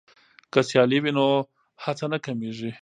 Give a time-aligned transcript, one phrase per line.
[0.51, 1.27] که سیالي وي نو
[1.83, 2.71] هڅه نه کمېږي.